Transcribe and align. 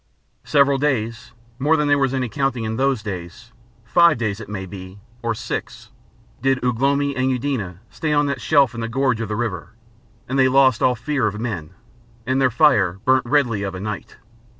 Several 0.45 0.79
days, 0.79 1.31
more 1.59 1.77
than 1.77 1.87
there 1.87 1.99
was 1.99 2.11
any 2.11 2.27
counting 2.27 2.63
in 2.63 2.75
those 2.75 3.03
days, 3.03 3.51
five 3.85 4.17
days, 4.17 4.39
it 4.39 4.49
may 4.49 4.65
be, 4.65 4.97
or 5.21 5.35
six, 5.35 5.91
did 6.41 6.59
Ugh 6.65 6.81
lomi 6.81 7.15
and 7.15 7.29
Eudena 7.29 7.81
stay 7.91 8.11
on 8.11 8.25
that 8.25 8.41
shelf 8.41 8.73
in 8.73 8.81
the 8.81 8.89
gorge 8.89 9.21
of 9.21 9.29
the 9.29 9.35
river, 9.35 9.73
and 10.27 10.39
they 10.39 10.47
lost 10.47 10.81
all 10.81 10.95
fear 10.95 11.27
of 11.27 11.39
men, 11.39 11.75
and 12.25 12.41
their 12.41 12.49
fire 12.49 12.99
burnt 13.05 13.27
redly 13.27 13.61
of 13.61 13.75
a 13.75 13.79
night. 13.79 14.17